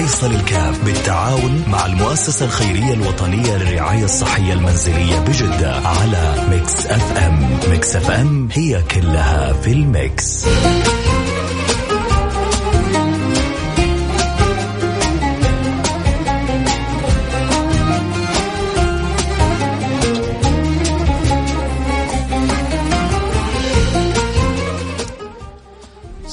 [0.00, 7.58] فيصل الكاف بالتعاون مع المؤسسة الخيرية الوطنية للرعاية الصحية المنزلية بجدة على Mix FM.
[7.70, 10.46] Mix FM هي كلها في ال mix.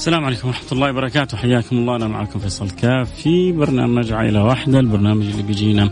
[0.08, 1.36] السلام عليكم ورحمة الله وبركاته.
[1.36, 1.96] حياكم الله.
[1.96, 5.90] أنا معكم فيصل كاف في برنامج عائلة واحدة البرنامج اللي بيجينا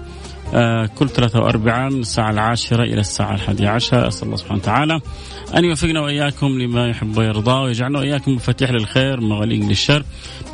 [0.54, 5.00] آه كل ثلاثة وأربعاء من الساعة العاشرة إلى الساعة الحادية عشر أسأل الله سبحانه وتعالى
[5.56, 10.05] أن يوفقنا وإياكم لما يحب ويرضى ويجعلنا وإياكم مفاتيح للخير مغاليق للشر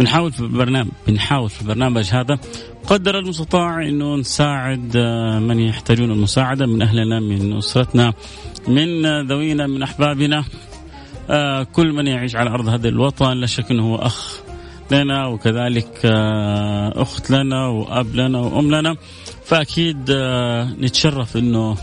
[0.01, 2.38] بنحاول في البرنامج بنحاول في البرنامج هذا.
[2.87, 8.12] قدر المستطاع أنه نساعد آه من يحتاجون المساعدة من أهلنا من أسرتنا
[8.68, 10.45] من ذوينا من أحبابنا.
[11.72, 14.40] كل من يعيش على أرض هذا الوطن لا شك إنه هو أخ
[14.90, 18.96] لنا وكذلك آه أخت لنا وأب لنا وأم لنا
[19.45, 21.76] فأكيد آه نتشرف إنه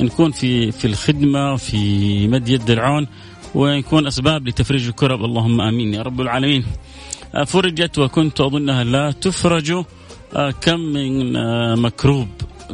[0.00, 3.06] نكون في في الخدمة في مد يد العون
[3.54, 6.64] ونكون أسباب لتفريج الكرب اللهم آمين يا رب العالمين.
[7.34, 9.72] آه فرجت وكنت أظنها لا تفرج
[10.36, 12.28] آه كم من آه مكروب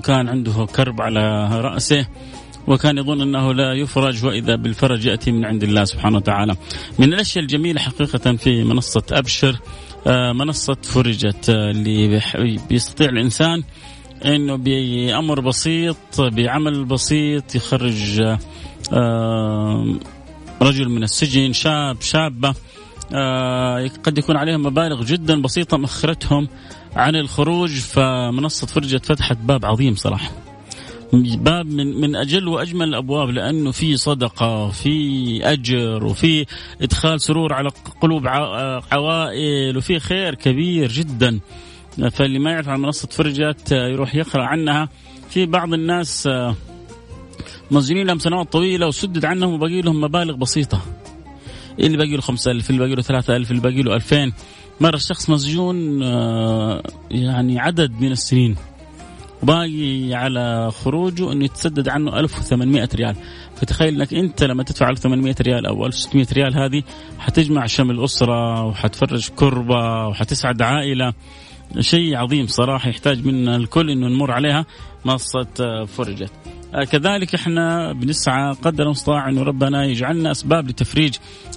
[0.04, 2.06] كان عنده كرب على رأسه
[2.68, 6.56] وكان يظن أنه لا يفرج وإذا بالفرج يأتي من عند الله سبحانه وتعالى.
[6.98, 9.56] من الأشياء الجميلة حقيقة في منصة أبشر
[10.34, 12.20] منصة فرجت اللي
[12.68, 13.62] بيستطيع الإنسان
[14.24, 18.20] إنه بأمر بسيط بعمل بسيط يخرج
[20.62, 22.54] رجل من السجن شاب شابة
[24.04, 26.48] قد يكون عليهم مبالغ جدا بسيطة مخرتهم
[26.96, 30.47] عن الخروج فمنصة فرجت فتحت باب عظيم صراحة.
[31.12, 36.46] باب من من أجل وأجمل الأبواب لأنه في صدقة في أجر وفي
[36.82, 37.70] إدخال سرور على
[38.00, 38.26] قلوب
[38.92, 41.40] عوائل وفي خير كبير جدا.
[42.10, 44.88] فاللي ما يعرف عن منصة فرجت يروح يقرأ عنها.
[45.30, 46.28] في بعض الناس
[47.70, 50.82] مسجونين لهم سنوات طويلة وسدد عنهم وباقي لهم مبالغ بسيطة.
[51.80, 54.32] اللي باقي له 5000 اللي باقي له 3000 اللي باقي له 2000
[54.80, 56.02] مرة الشخص مسجون
[57.10, 58.56] يعني عدد من السنين.
[59.42, 63.16] باقي على خروجه إنه يتسدد عنه 1800 ريال.
[63.56, 66.82] فتخيل إنك أنت لما تدفع 1800 ريال أو 1600 ريال هذه
[67.18, 71.12] حتجمع شمل أسرة وحتفرج كربة وحتسعد عائلة.
[71.80, 74.66] شيء عظيم صراحة يحتاج منا الكل إنه نمر عليها
[75.04, 76.32] منصة فرجت.
[76.90, 81.14] كذلك إحنا بنسعى قدر المستطاع إنه ربنا يجعلنا أسباب لتفريج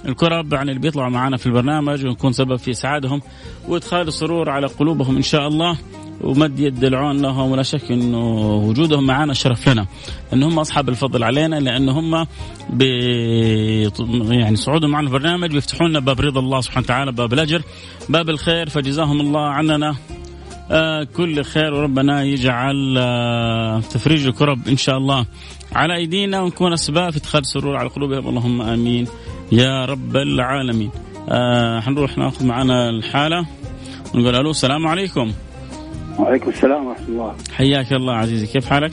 [0.08, 3.22] الكرب عن اللي بيطلعوا معنا في البرنامج ونكون سبب في إسعادهم
[3.68, 5.78] وإدخال السرور على قلوبهم إن شاء الله.
[6.22, 9.86] ومد يد العون لهم ولا شك إنه وجودهم معنا شرف لنا.
[10.32, 12.26] ان هم أصحاب الفضل علينا لأن هم
[12.70, 12.82] ب
[14.32, 17.62] يعني صعودهم معنا البرنامج بيفتحوا لنا باب رضا الله سبحانه وتعالى باب الأجر
[18.08, 19.94] باب الخير فجزاهم الله عننا.
[20.70, 25.26] آه كل خير وربنا يجعل آه تفريج الكرب إن شاء الله
[25.72, 28.28] على أيدينا ونكون أسباب في ادخال سرور على قلوبهم.
[28.28, 29.06] اللهم آمين
[29.52, 30.90] يا رب العالمين.
[31.28, 33.46] آه حنروح ناخذ معنا الحالة
[34.14, 35.32] ونقول ألو السلام عليكم.
[36.18, 37.34] وعليكم السلام ورحمة الله.
[37.52, 38.92] حياك الله عزيزي كيف حالك؟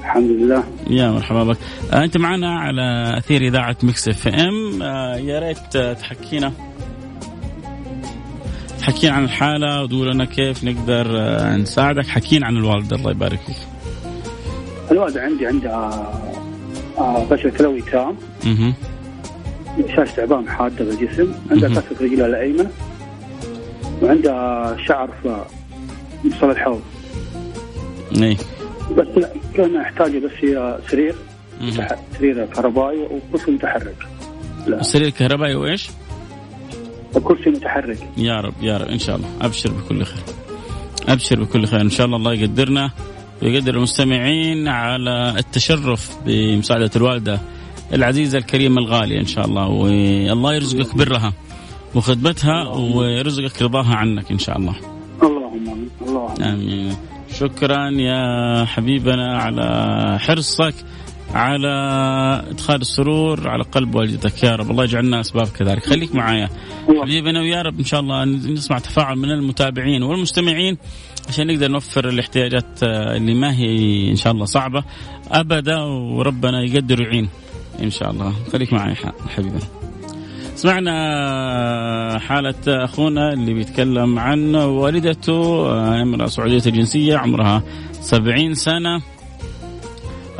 [0.00, 0.64] الحمد لله.
[0.90, 1.56] يا مرحبا بك.
[1.92, 4.82] آه أنت معنا على أثير إذاعة Mix FM.
[4.82, 6.52] آه يا ريت آه تحكينا.
[8.80, 12.06] تحكينا عن الحالة وتقول لنا كيف نقدر آه نساعدك.
[12.06, 13.56] حكينا عن الوالده الله يبارك فيك.
[14.90, 16.12] الوالدة عندي عندها
[16.98, 18.16] آه فشل كلوي تام.
[18.46, 18.72] أها
[19.96, 22.70] شاش تعبان حادة بالجسم عندها كسر رجلها الأيمن
[24.02, 25.44] وعندها شعر في
[26.24, 26.80] مفصل الحوض.
[28.22, 28.36] اي
[28.96, 31.14] بس لا كان أحتاج بس هي سرير
[32.18, 33.96] سرير كهربائي وكرسي متحرك.
[34.66, 34.80] لا.
[34.80, 35.90] السرير كهربائي وإيش؟
[37.14, 37.98] وكرسي متحرك.
[38.16, 39.28] يا رب يا رب إن شاء الله.
[39.40, 40.24] أبشر بكل خير.
[41.08, 41.80] أبشر بكل خير.
[41.80, 42.90] إن شاء الله الله يقدرنا
[43.42, 47.40] ويقدر المستمعين على التشرف بمساعدة الوالدة
[47.92, 49.68] العزيزة الكريمة الغالية إن شاء الله.
[49.68, 51.32] والله يرزقك برها
[51.94, 54.74] وخدمتها ويرزقك رضاها عنك إن شاء الله.
[55.62, 56.70] اللهم آمين.
[56.70, 56.96] امين
[57.38, 60.74] شكرا يا حبيبنا على حرصك
[61.34, 61.72] على
[62.50, 64.42] إدخال السرور على قلب والدتك.
[64.42, 65.86] يا رب الله يجعلنا أسباب كذلك.
[65.86, 66.48] خليك معايا.
[67.02, 70.78] حبيبنا ويا رب إن شاء الله نسمع تفاعل من المتابعين والمستمعين
[71.28, 74.84] عشان نقدر نوفر الاحتياجات آه، اللي ما هي إن شاء الله صعبة
[75.30, 75.76] ابدا
[76.16, 77.28] وربنا يقدر ويعين
[77.82, 78.32] إن شاء الله.
[78.52, 79.60] خليك معي ح- حبيبنا.
[80.58, 87.62] سمعنا حالة أخونا اللي بيتكلم عن والدته آه، أمرأة سعودية الجنسية عمرها
[87.92, 89.02] سبعين سنة.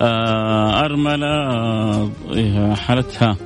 [0.00, 3.36] آه، أرملة آه، إيه، حالتها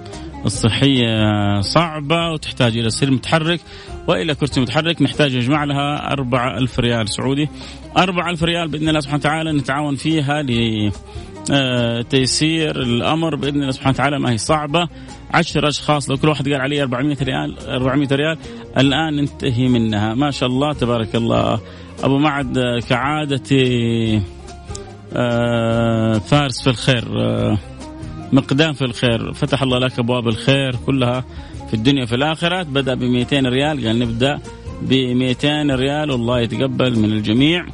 [0.46, 3.60] الصحية صعبة وتحتاج إلى سرير متحرك.
[4.08, 7.48] وإلى كرسي متحرك نحتاج نجمع لها أربعة ألف ريال سعودي.
[7.96, 10.42] أربعة ألف ريال بإذن الله سبحانه وتعالى نتعاون فيها
[11.50, 14.88] لتيسير الأمر بإذن الله سبحانه وتعالى ما هي صعبة.
[15.34, 18.38] 10 أشخاص لو كل واحد قال علي 400 ريال 400 ريال
[18.78, 20.14] الآن ننتهي منها.
[20.14, 21.60] ما شاء الله تبارك الله.
[22.02, 24.22] أبو معد آه، كعادتي
[25.12, 27.58] آه، فارس في الخير آه،
[28.32, 29.32] مقدام في الخير.
[29.32, 31.24] فتح الله لك أبواب الخير كلها
[31.68, 32.62] في الدنيا في الآخرة.
[32.62, 34.40] بدأ ب 200 ريال قال نبدأ
[34.82, 36.10] ب 200 ريال.
[36.10, 37.66] والله يتقبل من الجميع.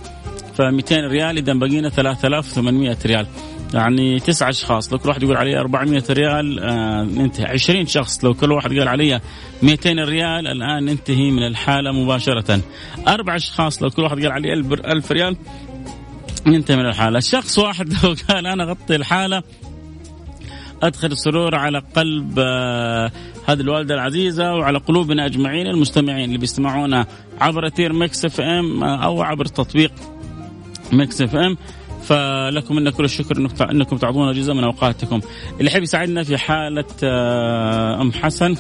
[0.54, 3.26] ف 200 ريال إذا بقينا 3800 ريال.
[3.74, 4.92] يعني تسعة أشخاص.
[4.92, 8.24] لو كل واحد يقول علي 400 ريال آه ننتهي 20 شخص.
[8.24, 9.20] لو كل واحد قال علي
[9.62, 12.60] 200 ريال الآن ننتهي من الحالة مباشرة.
[13.08, 13.82] أربع أشخاص.
[13.82, 15.36] لو كل واحد قال علي 1000 ريال
[16.46, 17.20] ننتهي من الحالة.
[17.20, 19.42] شخص واحد لو قال أنا أغطي الحالة
[20.82, 23.10] أدخل السرور على قلب آه
[23.48, 27.06] هذه الوالدة العزيزة وعلى قلوبنا أجمعين المستمعين اللي بيستمعونا
[27.40, 29.92] عبر أثير Mix FM أو عبر تطبيق
[30.92, 31.56] Mix FM.
[32.08, 33.36] فلكم منا كل الشكر
[33.70, 35.20] انكم تعطونا جزء من اوقاتكم.
[35.60, 36.84] اللي يحب يساعدنا في حالة
[38.00, 38.54] أم حسن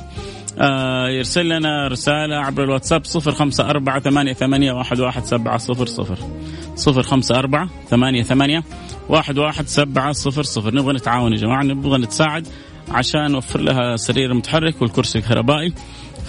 [1.08, 6.18] يرسل لنا رسالة عبر الواتساب صفر خمسة أربعة ثمانية, ثمانية واحد, واحد سبعة صفر صفر.
[6.76, 8.62] صفر خمسة أربعة ثمانية, ثمانية
[9.08, 10.74] واحد, واحد سبعة صفر صفر.
[10.74, 12.46] نبغى نتعاون يا جماعة نبغى نتساعد
[12.88, 15.72] عشان نوفر لها سرير متحرك والكرسي الكهربائي.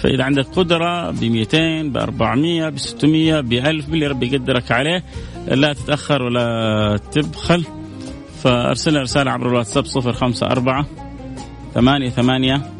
[0.02, 5.04] فإذا عندك قدرة ب 200 ب 400 ب 600 ب 1000 باللي ربي يقدرك عليه
[5.46, 7.64] لا تتأخر ولا تبخل
[8.42, 10.86] فأرسل رسالة عبر الواتساب 054
[11.74, 12.72] ثمانية ثمانية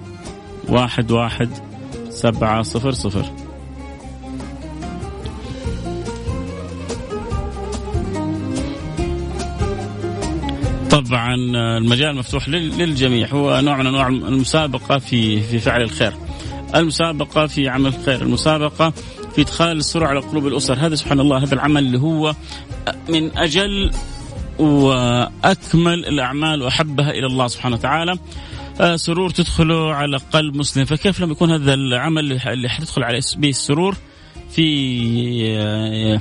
[0.69, 1.51] واحد واحد
[2.11, 3.25] سبعة صفر صفر
[10.91, 16.13] طبعا المجال مفتوح للجميع هو نوع من أنواع المسابقة في في فعل الخير.
[16.75, 18.93] المسابقة في عمل الخير، المسابقة
[19.35, 22.35] في ادخال السرعة على قلوب الأسر، هذا سبحان الله هذا العمل اللي هو
[23.09, 23.91] من أجل
[24.59, 28.19] وأكمل الأعمال وأحبها إلى الله سبحانه وتعالى.
[28.97, 33.97] سرور تدخله على قلب مسلم، فكيف لما يكون هذا العمل اللي حتدخل على به السرور؟
[34.51, 36.19] في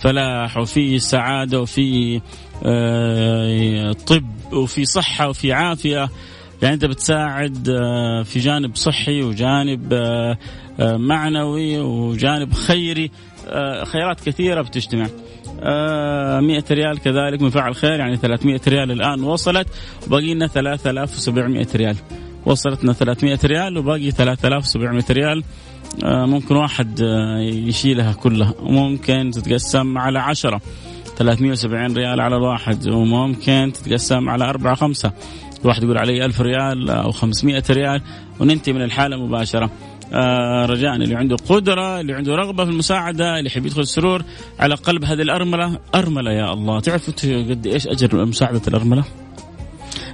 [0.00, 2.20] فلاح وفي سعادة وفي
[4.06, 6.08] طب وفي صحة وفي عافية.
[6.62, 7.66] يعني أنت بتساعد
[8.24, 9.94] في جانب صحي وجانب
[10.80, 13.10] معنوي وجانب خيري.
[13.84, 15.06] خيرات كثيرة بتجتمع.
[16.40, 19.68] 100 ريال كذلك من فعل خير يعني 300 ريال الآن وصلت.
[20.06, 21.96] وباقي لنا 3700 ريال.
[22.46, 25.42] وصلتنا 300 ريال وباقي 3700 ريال.
[26.04, 27.00] ممكن واحد
[27.40, 28.54] يشيلها كلها.
[28.60, 30.60] ممكن تتقسم على عشرة.
[31.16, 35.12] 370 ريال على الواحد وممكن تتقسم على أربعة خمسة.
[35.62, 38.02] الواحد يقول علي ألف ريال أو 500 ريال
[38.40, 39.70] وننتهي من الحالة مباشرة.
[40.12, 44.22] آه رجاء اللي عنده قدرة اللي عنده رغبة في المساعدة اللي يحب يدخل السرور
[44.60, 45.78] على قلب هذه الأرملة.
[45.94, 47.14] أرملة يا الله تعرفوا
[47.50, 49.04] قد إيش أجر مساعدة الأرملة؟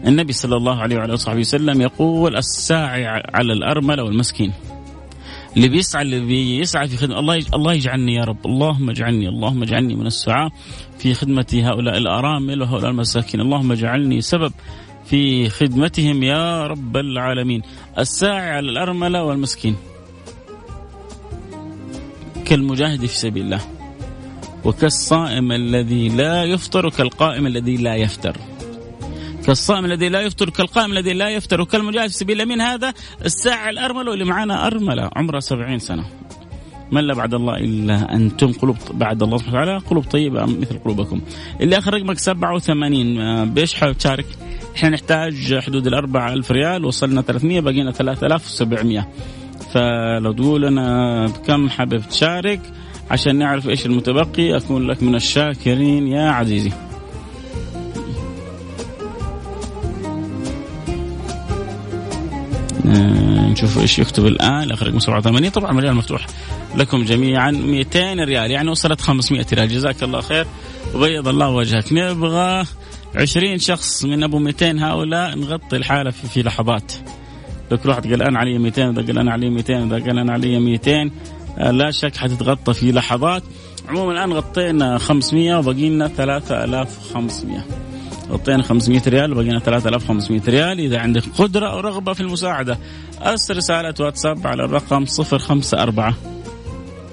[0.06, 4.52] النبي صلى الله عليه وعلى وصحبه وسلم يقول الساعي على الأرملة والمسكين.
[5.56, 8.46] اللي بيسعى اللي بيسعى في خدمة الله الله يجعلني يا رب.
[8.46, 10.50] اللهم اجعلني اللهم اجعلني من السعاة
[10.98, 13.40] في خدمة هؤلاء الأرامل وهؤلاء المساكين.
[13.40, 14.52] اللهم اجعلني سبب
[15.12, 17.62] في خدمتهم يا رب العالمين.
[17.98, 19.76] الساعي على الأرملة والمسكين.
[22.44, 23.60] كالمجاهد في سبيل الله.
[24.64, 28.36] وكالصائم الذي لا يفطر وكالقائم الذي لا يفتر
[29.46, 33.70] كالصائم الذي لا يفطر كالقائم الذي لا يفتر وكالمجاهد في سبيل الله من هذا؟ الساعي
[33.70, 36.04] الأرملة اللي معانا أرملة عمرها سبعين سنة.
[36.92, 41.20] من لا بعد الله إلا أنتم قلوب بعد الله سبحانه وتعالى قلوب طيبة مثل قلوبكم.
[41.60, 44.26] اللي آخر رقمك 87 بإيش حابب تشارك؟
[44.76, 49.08] إحنا نحتاج حدود الأربعة ألف ريال وصلنا 300 بقينا 3700
[49.74, 52.60] فلو تقول أنا بكم حابب تشارك
[53.10, 56.72] عشان نعرف إيش المتبقي أكون لك من الشاكرين يا عزيزي.
[63.52, 64.70] نشوف إيش يكتب الآن.
[64.70, 66.26] آخر رقم 87 طبعا مجال مفتوح
[66.76, 67.50] لكم جميعا.
[67.50, 69.68] 200 ريال يعني وصلت 500 ريال.
[69.68, 70.46] جزاك الله خير.
[70.94, 71.92] وبيض الله وجهك.
[71.92, 72.64] نبغى
[73.14, 76.92] 20 شخص من أبو 200 هؤلاء نغطي الحالة في, في لحظات.
[77.82, 80.58] كل واحد قال أنا علي 200 اذا قال أنا علي 200 اذا قال أنا علي
[80.60, 81.10] 200
[81.58, 83.42] لا شك حتتغطى في لحظات.
[83.88, 87.64] عموما الآن غطينا 500 وبقي لنا 3500
[88.30, 90.80] غطينا 500 ريال وبقينا 3500 ريال.
[90.80, 92.78] إذا عندك قدرة أو رغبة في المساعدة
[93.22, 96.14] أرسل رسالة واتساب على الرقم 054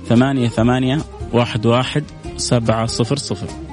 [0.10, 0.98] ثمانية ثمانية
[1.34, 2.04] واحد واحد
[2.38, 3.69] سبعة صفر صفر.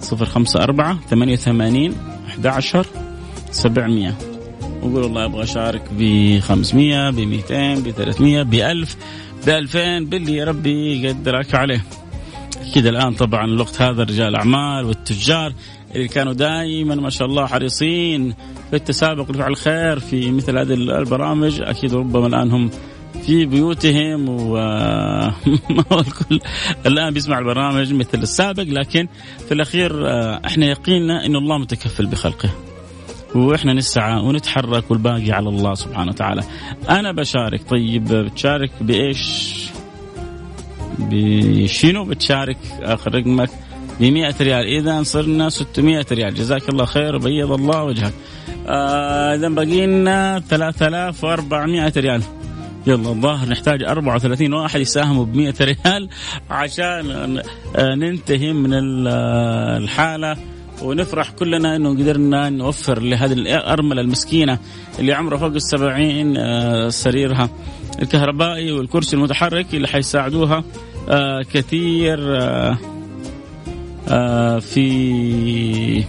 [0.00, 1.94] صفر خمسة أربعة ثمانية ثمانين
[2.28, 2.86] أحد عشر
[3.50, 4.14] سبعمية
[4.82, 8.96] وقول والله أبغى اشارك ب 500 ب 200 ب 300 ب 1000
[9.46, 11.84] ب 2000 باللي ربي يقدرك عليه.
[12.74, 15.52] كذا الآن طبعا الوقت هذا رجال الاعمال والتجار
[15.94, 18.34] اللي كانوا دائما ما شاء الله حريصين
[18.70, 22.70] في التسابق لفعل الخير في مثل هذه البرامج أكيد ربما الآن هم
[23.26, 24.28] في بيوتهم
[25.90, 26.40] والكل
[26.86, 29.08] الآن بيسمع البرامج مثل السابق لكن
[29.48, 32.50] في الأخير آه، إحنا يقيننا إن الله متكفل بخلقه
[33.34, 36.42] وإحنا نسعى ونتحرك والباقي على الله سبحانه وتعالى.
[36.88, 39.50] أنا بشارك طيب بتشارك بإيش؟
[40.98, 43.50] بشنو بتشارك آخر رقمك
[44.00, 48.12] ب 100 ريال إذا صرنا 600 ريال جزاك الله خير وبيض الله وجهك.
[48.66, 52.22] آه إذا باقي لنا 3400 ريال.
[52.86, 56.08] يلا الظاهر نحتاج 34 واحد يساهموا ب 100 ريال
[56.50, 57.42] عشان
[57.78, 58.70] ننتهي من
[59.76, 60.36] الحالة
[60.82, 64.58] ونفرح كلنا إنه قدرنا نوفر لهذه الأرملة المسكينة
[64.98, 67.50] اللي عمرها فوق السبعين آه، سريرها.
[68.02, 70.64] الكهربائي والكرسي المتحرك اللي حيساعدوها
[71.08, 72.38] آه، كثير
[74.08, 76.04] آه، في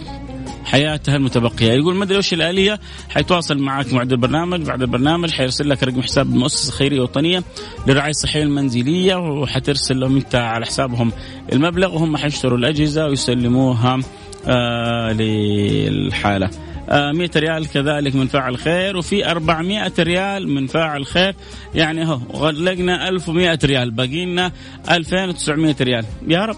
[0.72, 1.72] حياتها المتبقية.
[1.72, 6.30] يقول ما أدري وش الآلية حيتواصل معك معد البرنامج بعد البرنامج حيرسل لك رقم حساب
[6.30, 7.44] مؤسسة خيرية وطنية
[7.88, 11.12] للرعايه الصحية المنزلية وحترسل لهم أنت على حسابهم
[11.54, 14.00] المبلغ وهم حيشتروا الأجهزة ويسلموها
[14.48, 16.50] آه للحالة.
[16.90, 21.36] آه 100 ريال كذلك من فاعل خير وفي 400 ريال من فاعل خير.
[21.76, 24.52] يعني هو غلقنا 1100 ريال باقي لنا
[24.92, 26.06] 2900 ريال.
[26.28, 26.58] يا رب.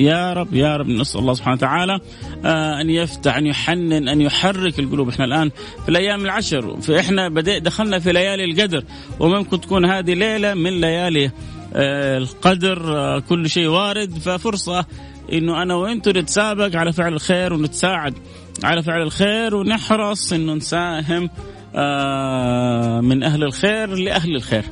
[0.00, 0.88] يا رب يا رب.
[0.88, 2.00] نسأل الله سبحانه وتعالى
[2.44, 5.08] آه أن يفتح أن يحنن أن يحرك القلوب.
[5.08, 5.50] إحنا الآن
[5.82, 8.84] في الأيام العشر فاحنا بدأ دخلنا في ليالي القدر.
[9.20, 11.30] وممكن تكون هذه ليلة من ليالي
[11.74, 14.18] آه القدر آه كل شيء وارد.
[14.18, 14.86] ففرصة
[15.32, 18.14] إنه أنا وأنتم نتسابق على فعل الخير ونتساعد
[18.64, 21.22] على فعل الخير ونحرص إنه نساهم
[23.08, 24.64] من أهل الخير لأهل الخير.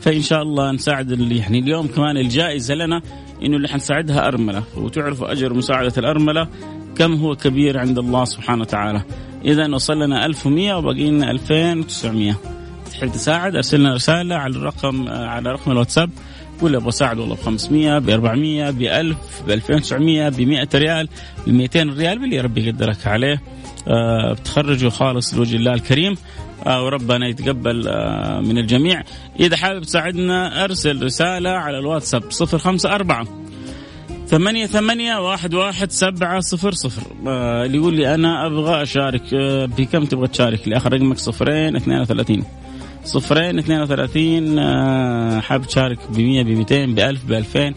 [0.00, 3.02] فإن شاء الله نساعد يعني اليوم كمان الجائزة لنا.
[3.44, 4.62] إنه اللي حنساعدها أرملة.
[4.76, 6.48] وتعرفوا أجر مساعدة الأرملة
[6.96, 9.02] كم هو كبير عند الله سبحانه وتعالى.
[9.44, 12.36] إذا وصل لنا 1100 وباقي لنا 2900.
[12.92, 16.10] تحب تساعد؟ أرسل لنا رسالة على الرقم على رقم الواتساب.
[16.60, 21.08] قول أبغى اساعد والله ب 500 ب 400 ب 1000 ب 2900 ب 100 ريال
[21.46, 23.42] ب 200 ريال باللي ربي يقدرك عليه.
[23.88, 26.14] أه بتخرجه خالص لوجه الله الكريم.
[26.66, 29.02] وربنا يتقبل أه من الجميع.
[29.40, 33.26] إذا حابب تساعدنا أرسل رسالة على الواتساب 054
[34.26, 37.02] ثمانية ثمانية واحد واحد سبعة صفر صفر.
[37.26, 41.76] آه اللي يقول لي أنا أبغى أشارك آه بكم تبغى تشارك؟ لي آخر رقمك صفرين
[41.76, 42.44] اثنين وثلاثين.
[43.04, 47.74] صفرين 32 آه حاب تشارك ب 100 ب 200 ب 1000 ب 2000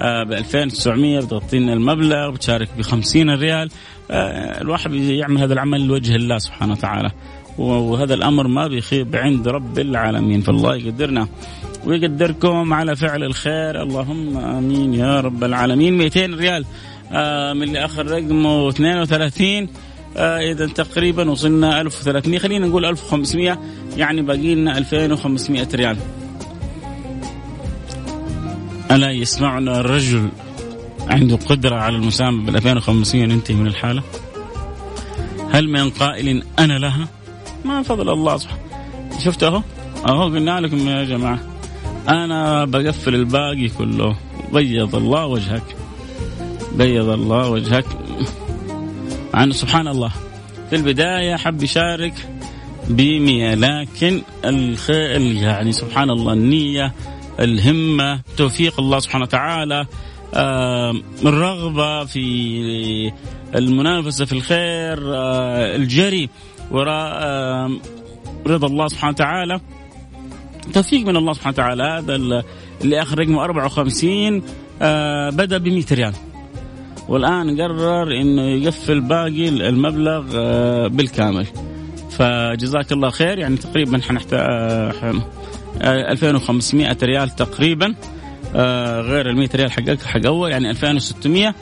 [0.00, 3.70] آه ب 2900 بتغطينا المبلغ بتشارك ب 50 ريال
[4.10, 7.10] آه الواحد يعمل هذا العمل لوجه الله سبحانه وتعالى.
[7.58, 10.40] وهذا الأمر ما بيخيب عند رب العالمين.
[10.40, 11.28] فالله يقدرنا
[11.86, 13.82] ويقدركم على فعل الخير.
[13.82, 15.98] اللهم آمين يا رب العالمين.
[15.98, 16.64] 200 ريال
[17.12, 19.68] آه من اللي آخر رقمه 32
[20.16, 23.58] آه إذا تقريبا وصلنا 1300 خلينا نقول 1500
[23.96, 25.96] يعني باقي لنا 2500 ريال.
[28.90, 30.28] ألا يسمعنا الرجل
[31.08, 34.02] عنده قدرة على المساهمة بال 2500 ننتهي من الحالة؟
[35.50, 37.08] هل من قائل أنا لها؟
[37.66, 38.60] ما فضل الله سبحانه.
[39.24, 39.62] شفت أهو؟
[40.08, 41.38] أهو قلنا لكم يا جماعة
[42.08, 44.16] أنا بقفل الباقي كله.
[44.52, 45.76] بيض الله وجهك.
[46.72, 47.86] بيض الله وجهك.
[49.34, 50.12] عن سبحان الله.
[50.70, 52.14] في البداية حب يشارك
[52.88, 56.92] بمية لكن الخير يعني سبحان الله النية
[57.40, 59.86] الهمة توفيق الله سبحانه وتعالى
[61.26, 63.12] الرغبة في
[63.54, 64.98] المنافسة في الخير
[65.76, 66.28] الجري.
[66.70, 67.70] وراء آه
[68.46, 69.60] رضا الله سبحانه وتعالى.
[70.74, 71.82] توفيق من الله سبحانه وتعالى.
[71.82, 72.14] هذا
[72.80, 74.42] اللي آخر رقمه 54
[74.82, 76.14] آه بدأ ب 100 ريال
[77.08, 81.46] والآن قرر إنه يقفل باقي المبلغ آه بالكامل.
[82.10, 83.38] فجزاك الله خير.
[83.38, 84.94] يعني تقريبا حنحتاج
[85.82, 87.94] 2500 ريال تقريبا
[88.54, 90.50] آه غير ال 100 ريال حقك حق أول.
[90.50, 91.54] يعني 2600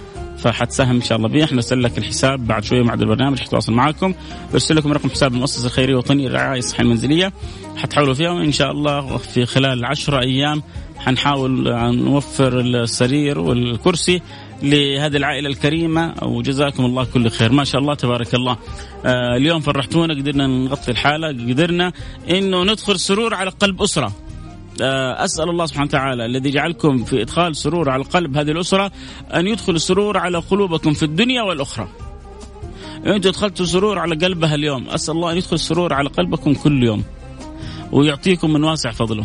[0.45, 4.15] فحتساهم إن شاء الله بيه نرسل لك الحساب بعد شوية مع البرنامج حتواصل معكم
[4.53, 7.33] برسل لكم رقم حساب المؤسسة الخيرية الوطنيه للرعايه الصحيه المنزليه
[7.77, 10.63] حتحولوا فيها وإن شاء الله في خلال 10 أيام
[10.99, 11.51] حنحاول
[11.97, 14.21] نوفر السرير والكرسي
[14.63, 17.53] لهذه العائلة الكريمة وجزاكم الله كل خير.
[17.53, 18.57] ما شاء الله تبارك الله.
[19.05, 21.93] آه اليوم فرحتونا قدرنا نغطي الحالة قدرنا
[22.31, 24.13] إنه ندخل سرور على قلب أسرة.
[24.81, 28.93] أسأل الله سبحانه وتعالى الذي جعلكم في إدخال سرور على قلب هذه الأسرة
[29.35, 31.89] أن يدخل السرور على قلوبكم في الدنيا والأخرى.
[33.07, 37.05] أنتم دخلتوا سرور على قلبها اليوم أسأل الله أن يدخل السرور على قلبكم كل يوم
[37.93, 39.25] ويعطيكم من واسع فضله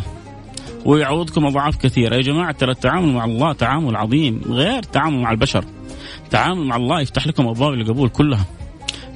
[0.84, 2.14] ويعوضكم أضعاف كثيرة.
[2.14, 5.64] يا جماعة ترى التعامل مع الله تعامل عظيم غير التعامل مع البشر.
[6.24, 8.44] التعامل مع الله يفتح لكم أبواب القبول كلها.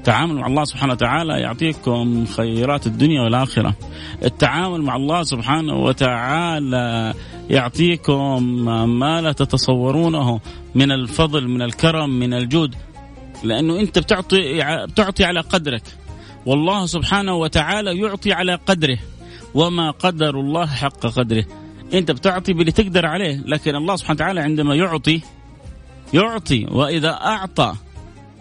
[0.05, 3.75] التعامل مع الله سبحانه وتعالى يعطيكم خيرات الدنيا والآخرة.
[4.25, 7.15] التعامل مع الله سبحانه وتعالى
[7.51, 8.43] يعطيكم
[8.99, 10.41] ما لا تتصورونه
[10.75, 12.75] من الفضل من الكرم من الجود.
[13.45, 15.83] لأنه أنت بتعطي بتعطي على قدرك.
[16.47, 18.99] والله سبحانه وتعالى يعطي على قدره.
[19.55, 21.45] وما قدر الله حق قدره.
[21.95, 23.43] أنت بتعطي باللي تقدر عليه.
[23.47, 25.21] لكن الله سبحانه وتعالى عندما يعطي
[26.15, 26.67] يعطي.
[26.71, 27.75] وإذا أعطى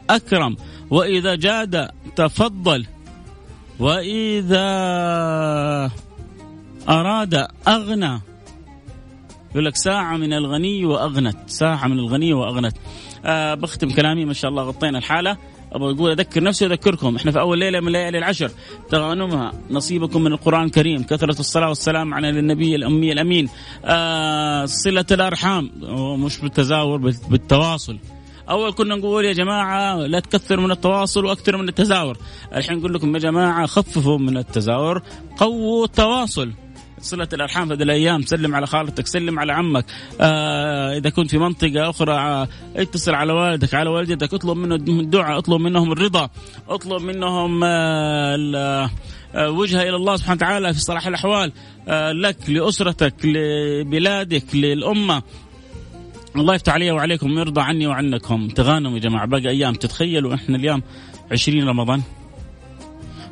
[0.09, 0.55] أكرم
[0.93, 2.85] وإذا جاد تفضل.
[3.79, 4.67] وإذا
[6.89, 8.21] أراد أغنى.
[9.51, 11.37] يقول لك ساعة من الغني وأغنت.
[11.47, 12.75] ساعة من الغني وأغنت.
[13.25, 14.25] آه بختم كلامي.
[14.25, 15.37] ما شاء الله غطينا الحالة.
[15.71, 17.15] أبغى أقول أذكر نفسي وأذكركم.
[17.15, 18.51] إحنا في أول ليلة من ليالي العشر.
[18.89, 21.03] تغانمها نصيبكم من القرآن الكريم.
[21.03, 23.49] كثرة الصلاة والسلام على النبي الأمي الأمين.
[23.85, 25.71] آه صلة الأرحام.
[26.19, 26.97] مش بالتزاور
[27.29, 27.97] بالتواصل.
[28.49, 32.17] أول كنا نقول يا جماعة لا تكثروا من التواصل واكثروا من التزاور.
[32.55, 35.01] الحين نقول لكم يا جماعة خففوا من التزاور
[35.37, 36.51] قووا التواصل.
[36.99, 38.21] صلة الأرحام في هذه الأيام.
[38.21, 39.85] سلم على خالتك سلم على عمك.
[40.21, 44.33] آه إذا كنت في منطقة أخرى آه اتصل على والدك على والدتك.
[44.33, 46.29] اطلب منهم الدعاء اطلب منهم الرضا
[46.69, 48.89] اطلب منهم آه
[49.35, 51.51] آه وجهة إلى الله سبحانه وتعالى في صلاح الأحوال.
[51.87, 55.21] آه لك لأسرتك لبلادك للأمة.
[56.35, 58.47] الله يفتح علي وعليكم ويرضى عني وعنكم.
[58.47, 59.25] تغانم يا جماعة.
[59.25, 59.73] باقي أيام.
[59.73, 60.81] تتخيلوا إحنا اليوم
[61.31, 62.01] عشرين رمضان؟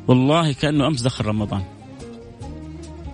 [0.08, 1.62] والله كأنه أمس دخل رمضان.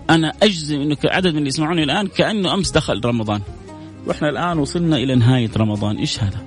[0.09, 3.41] أنا أجزم انه عدد من اللي يسمعوني الآن كأنه أمس دخل رمضان.
[4.07, 5.97] وإحنا الآن وصلنا إلى نهاية رمضان.
[5.97, 6.43] إيش هذا؟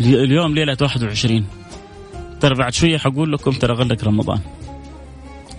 [0.00, 1.44] اليوم ليلة 21
[2.40, 4.40] ترى بعد شوية حقول لكم ترى غلق رمضان.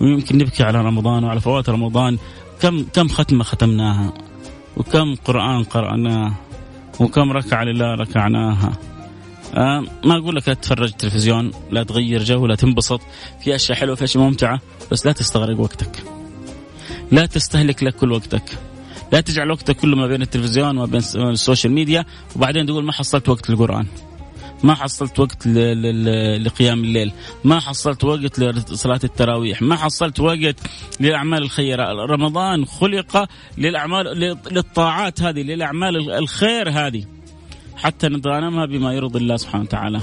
[0.00, 2.18] ويمكن نبكي على رمضان وعلى فوات رمضان.
[2.60, 4.12] كم كم ختمة ختمناها؟
[4.76, 6.34] وكم قرآن قرأناه؟
[7.00, 8.72] وكم ركعة لله ركعناها.
[9.54, 13.00] آه ما أقول لك لا تتفرج تلفزيون لا تغير جو لا تنبسط.
[13.40, 14.60] في أشياء حلوة في أشياء ممتعة
[14.92, 16.02] بس لا تستغرق وقتك.
[17.12, 18.58] لا تستهلك لك كل وقتك.
[19.12, 22.04] لا تجعل وقتك كله ما بين التلفزيون وما بين ال social media
[22.36, 23.86] وبعدين تقول ما حصلت وقت للقرآن.
[24.62, 27.12] ما حصلت وقت لقيام الليل
[27.44, 30.56] ما حصلت وقت لصلاة التراويح ما حصلت وقت
[31.00, 32.06] للأعمال الخيرة.
[32.06, 34.06] رمضان خلق للأعمال
[34.50, 37.04] للطاعات هذه للأعمال الخير هذه
[37.76, 40.00] حتى نتغانمها بما يرضي الله سبحانه وتعالى.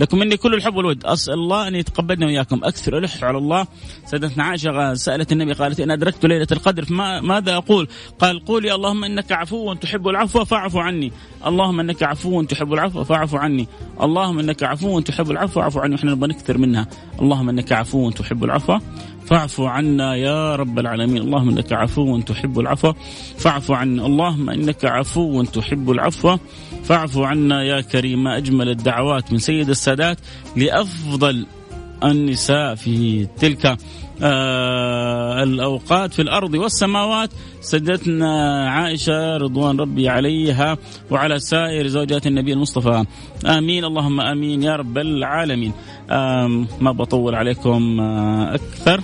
[0.00, 1.04] لكم مني كل الحب والود.
[1.04, 2.60] أسأل الله أن يتقبلنا وإياكم.
[2.64, 3.66] أكثر الح على الله.
[4.06, 9.32] سيدتنا عائشة سألت النبي قالت إن أدركت ليلة القدر فماذا أقول؟ قال قولي اللهم إنك
[9.32, 11.12] عفو تحب العفو فاعف عني.
[11.46, 13.68] اللهم إنك عفو تحب العفو فاعف عني.
[14.02, 15.94] اللهم إنك عفو تحب العفو فاعف عني.
[15.94, 16.86] إحنا نبغى نكثر منها.
[17.20, 18.78] اللهم إنك عفو تحب العفو
[19.26, 21.22] فاعف عنا يا رب العالمين.
[21.22, 22.92] اللهم إنك عفو تحب العفو
[23.38, 24.06] فاعف عنا.
[24.06, 26.38] اللهم إنك عفو تحب العفو
[26.84, 30.18] فاعف عنا يا كريم ما أجمل الدعوات من سيد السادات
[30.56, 31.46] لأفضل
[32.04, 33.76] النساء في تلك
[34.22, 37.30] آه الأوقات في الأرض والسماوات.
[37.60, 40.78] سيدتنا عائشة رضوان ربي عليها
[41.10, 43.04] وعلى سائر زوجات النبي المصطفى.
[43.46, 45.72] آمين اللهم آمين يا رب العالمين.
[46.80, 49.00] ما بطول عليكم آه أكثر.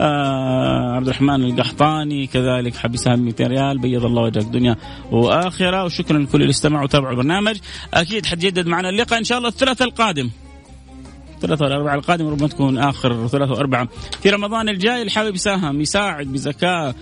[0.00, 4.76] آه عبد الرحمن القحطاني كذلك حبسها 200 ريال بيض الله وجهك دنيا
[5.10, 7.58] وآخرة وشكرا لكل اللي استمعوا وتابعوا البرنامج.
[7.94, 10.30] أكيد حتجدد معنا اللقاء إن شاء الله الثلاثاء القادم.
[11.34, 13.86] الثلاثاء والاربعاء القادم ربما تكون آخر ثلاثاء واربعاء
[14.22, 16.94] في رمضان الجاي اللي حابب يساهم يساعد بزكاة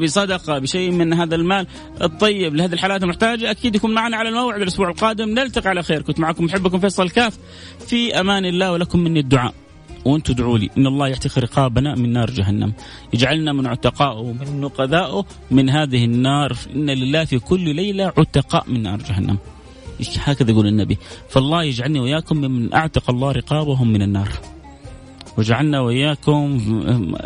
[0.00, 1.66] بصدقة بشيء من هذا المال
[2.02, 3.50] الطيب لهذه الحالات المحتاجة.
[3.50, 5.28] أكيد يكون معنا على الموعد الأسبوع القادم.
[5.28, 6.02] نلتقي على خير.
[6.02, 7.38] كنت معكم محبكم فيصل الكاف.
[7.86, 9.54] في أمان الله ولكم مني الدعاء.
[10.04, 10.70] وأنتم ادعوا لي.
[10.78, 12.72] إن الله يحتقر رقابنا من نار جهنم.
[13.14, 16.56] يجعلنا من عتقائه ومن نقذائه من هذه النار.
[16.74, 19.38] إن لله في كل ليلة عتقاء من نار جهنم.
[20.24, 24.28] هكذا يقول النبي؟ فالله يجعلني وإياكم ممن أعتق الله رقابهم من النار.
[25.38, 26.50] وجعلنا وإياكم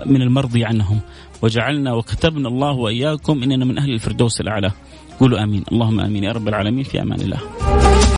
[0.06, 1.00] من المرضي عنهم.
[1.42, 4.70] وجعلنا وكتبنا الله وإياكم إننا من أهل الفردوس الأعلى.
[5.20, 5.64] قولوا آمين.
[5.72, 6.24] اللهم آمين.
[6.24, 6.85] يا رب العالمين.
[6.85, 7.82] في أمان الله.